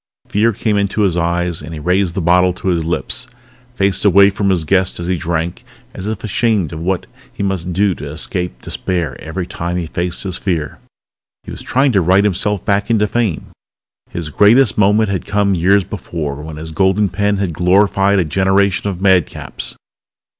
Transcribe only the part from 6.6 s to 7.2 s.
of what